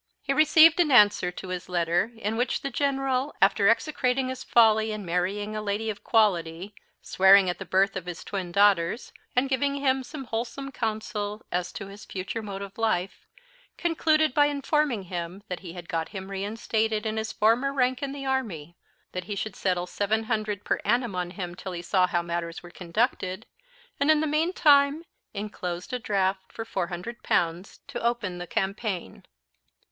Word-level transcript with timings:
He 0.19 0.33
received 0.33 0.79
an 0.79 0.89
answer 0.89 1.29
to 1.31 1.49
his 1.49 1.69
letter, 1.69 2.11
in 2.15 2.35
which 2.35 2.61
the 2.61 2.71
General, 2.71 3.35
after 3.39 3.69
execrating 3.69 4.29
his 4.29 4.43
folly 4.43 4.91
in 4.91 5.05
marrying 5.05 5.55
a 5.55 5.61
lady 5.61 5.91
of 5.91 6.03
quality, 6.03 6.73
swearing 7.03 7.51
at 7.51 7.59
the 7.59 7.65
birth 7.67 7.95
of 7.95 8.07
his 8.07 8.23
twin 8.23 8.51
daughters, 8.51 9.13
and 9.35 9.47
giving 9.47 9.75
him 9.75 10.01
some 10.01 10.23
wholesome 10.23 10.71
counsel 10.71 11.45
as 11.51 11.71
to 11.73 11.85
his 11.85 12.03
future 12.03 12.41
mode 12.41 12.63
of 12.63 12.79
life, 12.79 13.27
concluded 13.77 14.33
by 14.33 14.47
informing 14.47 15.03
him 15.03 15.43
that 15.49 15.59
he 15.59 15.73
had 15.73 15.87
got 15.87 16.09
him 16.09 16.31
reinstated 16.31 17.05
in 17.05 17.17
his 17.17 17.31
former 17.31 17.71
rank 17.71 18.01
in 18.01 18.11
the 18.11 18.25
army; 18.25 18.75
that 19.11 19.25
he 19.25 19.35
should 19.35 19.55
settle 19.55 19.85
seven 19.85 20.23
hundred 20.23 20.63
per 20.63 20.79
annum 20.83 21.15
on 21.15 21.29
him 21.29 21.53
till 21.53 21.73
he 21.73 21.81
saw 21.83 22.07
how 22.07 22.23
matters 22.23 22.63
were 22.63 22.71
conducted, 22.71 23.45
and, 23.99 24.09
in 24.09 24.19
the 24.19 24.25
meantime, 24.25 25.03
enclosed 25.35 25.93
a 25.93 25.99
draught 25.99 26.51
for 26.51 26.65
four 26.65 26.87
hundred 26.87 27.21
pounds, 27.21 27.81
to 27.85 28.01
open 28.03 28.39
the 28.39 28.47
campaign. 28.47 29.23